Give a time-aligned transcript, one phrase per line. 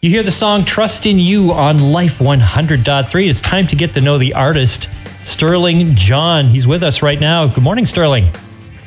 [0.00, 3.28] You hear the song Trust in You on Life 100.3.
[3.28, 4.88] It's time to get to know the artist,
[5.24, 6.46] Stirling John.
[6.46, 7.48] He's with us right now.
[7.48, 8.32] Good morning, Stirling.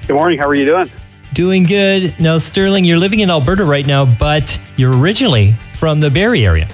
[0.08, 0.40] Good morning.
[0.40, 0.90] How are you doing?
[1.34, 2.18] Doing good.
[2.18, 6.70] Now, Stirling, you're living in Alberta right now, but you're originally from the Barrie area.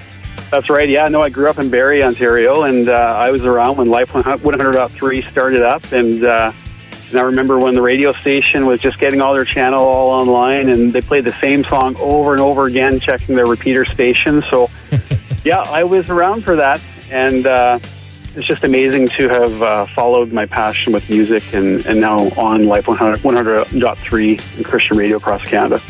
[0.52, 0.88] That's right.
[0.88, 4.12] Yeah, no, I grew up in Barrie, Ontario, and uh, I was around when Life
[4.12, 5.90] 100.3 started up.
[5.90, 6.52] And, uh,
[7.10, 10.68] and I remember when the radio station was just getting all their channel all online,
[10.68, 14.42] and they played the same song over and over again, checking their repeater station.
[14.42, 14.70] So,
[15.44, 16.82] yeah, I was around for that.
[17.10, 17.78] And uh,
[18.34, 22.66] it's just amazing to have uh, followed my passion with music and, and now on
[22.66, 25.82] Life 100, 100.3 and Christian radio across Canada.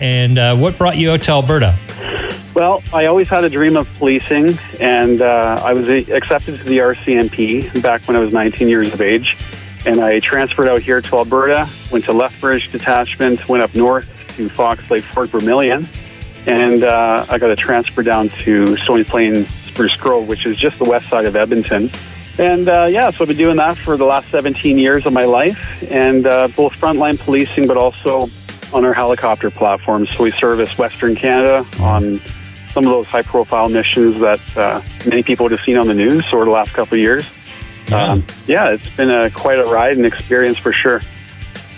[0.00, 1.78] And uh, what brought you out to Alberta?
[2.54, 6.78] Well, I always had a dream of policing, and uh, I was accepted to the
[6.78, 9.36] RCMP back when I was 19 years of age.
[9.86, 14.48] And I transferred out here to Alberta, went to Lethbridge Detachment, went up north to
[14.48, 15.88] Fox Lake Fort Vermilion,
[16.46, 20.78] and uh, I got a transfer down to Stony Plain Spruce Grove, which is just
[20.78, 21.90] the west side of Edmonton.
[22.38, 25.24] And uh, yeah, so I've been doing that for the last 17 years of my
[25.24, 28.28] life, and uh, both frontline policing, but also
[28.72, 30.10] on our helicopter platforms.
[30.16, 32.18] So we service Western Canada on
[32.72, 35.94] some of those high profile missions that uh, many people would have seen on the
[35.94, 37.24] news over the last couple of years.
[37.88, 38.12] Yeah.
[38.12, 41.00] Um, yeah, it's been a, quite a ride and experience for sure.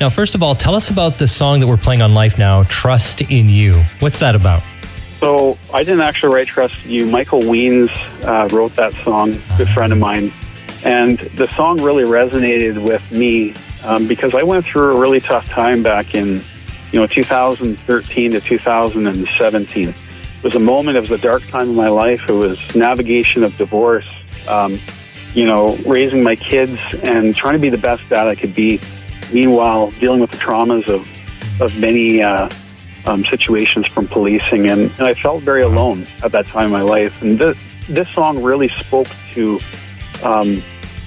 [0.00, 2.64] Now, first of all, tell us about the song that we're playing on Life Now,
[2.64, 3.82] Trust in You.
[4.00, 4.62] What's that about?
[5.18, 7.06] So I didn't actually write Trust in You.
[7.06, 7.90] Michael Weens
[8.24, 10.32] uh, wrote that song, a good friend of mine.
[10.84, 15.48] And the song really resonated with me um, because I went through a really tough
[15.48, 16.42] time back in
[16.92, 19.88] you know, 2013 to 2017.
[19.88, 19.94] It
[20.42, 22.28] was a moment, it was a dark time in my life.
[22.28, 24.06] It was navigation of divorce,
[24.46, 24.78] um,
[25.36, 28.80] you know, raising my kids and trying to be the best dad I could be.
[29.32, 31.06] Meanwhile, dealing with the traumas of,
[31.60, 32.48] of many uh,
[33.04, 34.68] um, situations from policing.
[34.68, 37.22] And, and, I felt very alone at that time in my life.
[37.22, 37.56] And this,
[37.88, 39.60] this song really spoke to
[40.24, 40.62] um,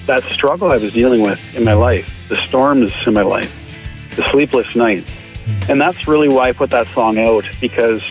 [0.06, 3.52] that struggle I was dealing with in my life, the storms in my life,
[4.16, 5.20] the sleepless nights
[5.68, 8.04] and that's really why I put that song out because,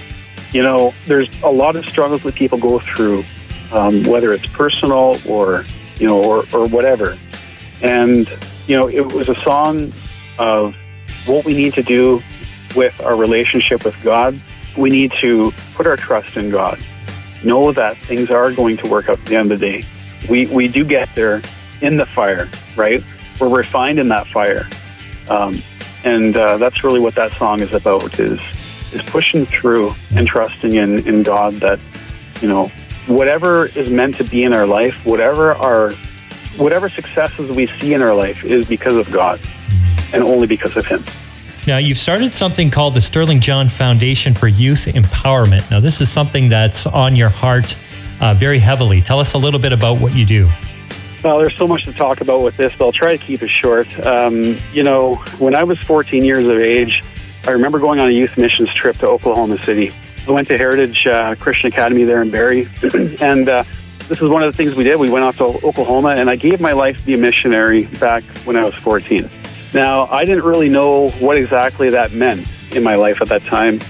[0.53, 3.25] you know, there's a lot of struggles that people go through,
[3.73, 5.65] um, whether it's personal or,
[5.99, 7.19] you know, or, or whatever.
[7.83, 8.29] And,
[8.67, 9.93] you know, it was a song
[10.39, 10.75] of
[11.27, 12.21] what we need to do
[12.77, 14.39] with our relationship with God.
[14.77, 16.79] We need to put our trust in God.
[17.45, 19.85] Know that things are going to work out at the end of the day.
[20.29, 21.41] We, we do get there
[21.81, 23.03] in the fire, right?
[23.41, 24.69] We're refined in that fire.
[25.29, 25.61] Um,
[26.05, 28.41] and uh, that's really what that song is about is
[28.93, 31.79] is pushing through and trusting in, in God that
[32.41, 32.71] you know
[33.09, 35.93] whatever is meant to be in our life whatever our
[36.57, 39.41] whatever successes we see in our life is because of God
[40.13, 41.03] and only because of him
[41.67, 46.11] now you've started something called the Stirling John Foundation for Youth Empowerment now this is
[46.11, 47.77] something that's on your heart
[48.21, 50.49] uh, very heavily tell us a little bit about what you do
[51.25, 53.49] well, there's so much to talk about with this, but I'll try to keep it
[53.49, 53.89] short.
[54.07, 57.03] Um, you know, when I was 14 years of age,
[57.45, 59.91] I remember going on a youth missions trip to Oklahoma City.
[60.27, 62.67] I went to Heritage uh, Christian Academy there in Barrie,
[63.21, 63.65] and uh,
[64.09, 64.99] this is one of the things we did.
[64.99, 68.25] We went off to Oklahoma, and I gave my life to be a missionary back
[68.45, 69.29] when I was 14.
[69.75, 73.81] Now, I didn't really know what exactly that meant in my life at that time,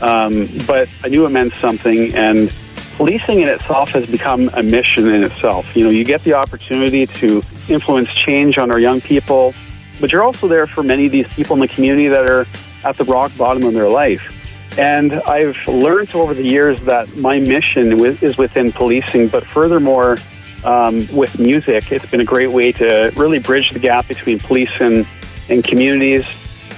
[0.00, 2.52] um, but I knew it meant something, and
[2.96, 5.76] policing in itself has become a mission in itself.
[5.76, 9.54] You know, you get the opportunity to influence change on our young people,
[10.00, 12.46] but you're also there for many of these people in the community that are
[12.84, 14.34] at the rock bottom of their life.
[14.78, 20.18] And I've learned over the years that my mission is within policing, but furthermore,
[20.64, 24.70] um, with music, it's been a great way to really bridge the gap between police
[24.80, 25.04] and,
[25.50, 26.24] and communities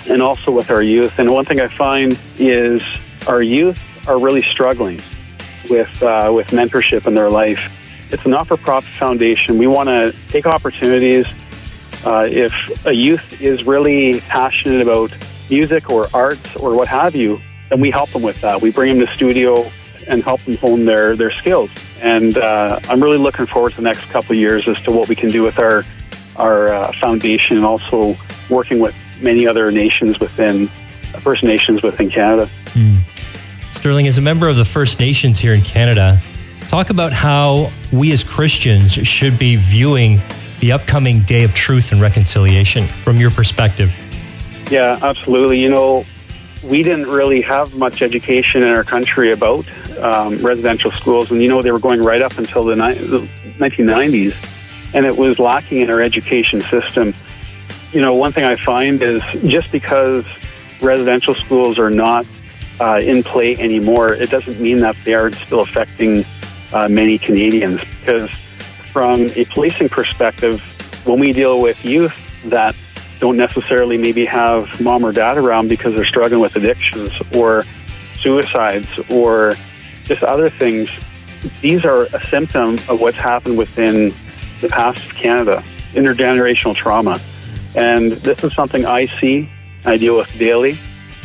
[0.08, 1.18] and also with our youth.
[1.18, 2.82] And one thing I find is
[3.26, 5.00] our youth are really struggling
[5.68, 7.76] with uh, with mentorship in their life.
[8.10, 9.58] It's a not-for-profit foundation.
[9.58, 11.26] We want to take opportunities.
[12.04, 15.14] Uh, if a youth is really passionate about
[15.50, 17.40] music or arts or what have you,
[17.70, 18.60] then we help them with that.
[18.60, 19.70] We bring them to studio
[20.06, 21.71] and help them hone their their skills.
[22.03, 25.09] And uh, I'm really looking forward to the next couple of years as to what
[25.09, 25.84] we can do with our
[26.36, 28.16] our uh, foundation and also
[28.48, 30.66] working with many other nations within
[31.21, 32.48] First Nations within Canada.
[32.72, 32.97] Mm.
[33.72, 36.18] Stirling, as a member of the First Nations here in Canada,
[36.68, 40.18] talk about how we as Christians should be viewing
[40.60, 43.94] the upcoming day of truth and reconciliation from your perspective.
[44.71, 45.60] Yeah, absolutely.
[45.60, 46.04] You know,
[46.62, 49.66] we didn't really have much education in our country about
[49.98, 53.21] um, residential schools, and you know, they were going right up until the, ni- the
[53.59, 57.15] 1990s, and it was lacking in our education system.
[57.92, 60.24] You know, one thing I find is just because
[60.80, 62.27] residential schools are not
[62.80, 66.24] uh, in play anymore, it doesn't mean that they are still affecting
[66.72, 67.83] uh, many Canadians.
[68.01, 70.60] Because from a policing perspective,
[71.06, 72.74] when we deal with youth that
[73.20, 77.64] don't necessarily maybe have mom or dad around because they're struggling with addictions or
[78.14, 79.54] suicides or
[80.04, 80.90] just other things,
[81.60, 84.12] these are a symptom of what's happened within
[84.60, 85.62] the past of Canada,
[85.92, 87.20] intergenerational trauma.
[87.76, 89.48] And this is something I see,
[89.84, 90.78] I deal with daily.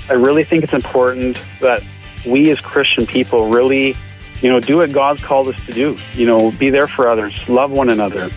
[0.09, 1.81] I really think it's important that
[2.25, 3.95] we as Christian people really,
[4.42, 5.97] you know, do what God's called us to do.
[6.13, 8.30] You know, be there for others, love one another,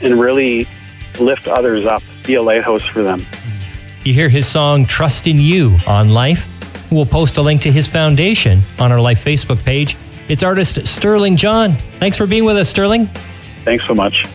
[0.00, 0.66] and really
[1.20, 3.24] lift others up, be a lighthouse for them.
[4.04, 6.48] You hear his song Trust in You on Life.
[6.90, 9.96] We'll post a link to his foundation on our Life Facebook page.
[10.28, 11.74] It's artist Stirling John.
[11.74, 13.06] Thanks for being with us, Stirling.
[13.64, 14.26] Thanks so much.